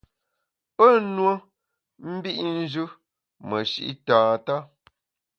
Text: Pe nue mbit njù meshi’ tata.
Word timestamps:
Pe 0.75 0.87
nue 1.15 1.33
mbit 2.13 2.37
njù 2.49 2.85
meshi’ 3.47 3.85
tata. 4.07 4.55